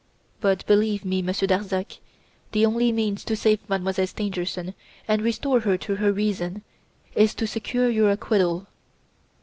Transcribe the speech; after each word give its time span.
But, 0.39 0.65
believe 0.65 1.05
me, 1.05 1.21
Monsieur 1.21 1.47
Darzac, 1.47 1.99
the 2.53 2.65
only 2.65 2.91
means 2.91 3.23
to 3.23 3.35
save 3.35 3.59
Mademoiselle 3.69 4.07
Stangerson 4.07 4.73
and 5.07 5.21
restore 5.21 5.59
her 5.59 5.77
to 5.77 5.97
her 5.97 6.11
reason, 6.11 6.63
is 7.13 7.35
to 7.35 7.45
secure 7.45 7.87
your 7.87 8.09
acquittal." 8.09 8.65